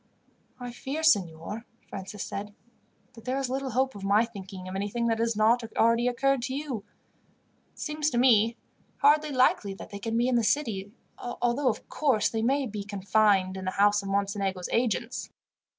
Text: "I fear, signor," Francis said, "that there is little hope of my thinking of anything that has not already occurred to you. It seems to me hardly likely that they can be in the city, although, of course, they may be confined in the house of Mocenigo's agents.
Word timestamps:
"I 0.59 0.71
fear, 0.71 1.03
signor," 1.03 1.67
Francis 1.87 2.23
said, 2.23 2.55
"that 3.13 3.25
there 3.25 3.37
is 3.37 3.51
little 3.51 3.69
hope 3.69 3.93
of 3.93 4.03
my 4.03 4.25
thinking 4.25 4.67
of 4.67 4.75
anything 4.75 5.05
that 5.09 5.19
has 5.19 5.35
not 5.35 5.63
already 5.77 6.07
occurred 6.07 6.41
to 6.41 6.55
you. 6.55 6.83
It 7.73 7.77
seems 7.77 8.09
to 8.09 8.17
me 8.17 8.57
hardly 8.97 9.29
likely 9.29 9.75
that 9.75 9.91
they 9.91 9.99
can 9.99 10.17
be 10.17 10.27
in 10.27 10.37
the 10.37 10.43
city, 10.43 10.91
although, 11.19 11.69
of 11.69 11.87
course, 11.87 12.29
they 12.29 12.41
may 12.41 12.65
be 12.65 12.83
confined 12.83 13.55
in 13.55 13.65
the 13.65 13.69
house 13.69 14.01
of 14.01 14.09
Mocenigo's 14.09 14.69
agents. 14.71 15.29